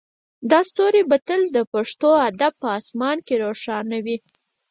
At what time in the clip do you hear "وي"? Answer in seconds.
4.05-4.17